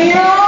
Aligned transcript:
Yeah. 0.00 0.39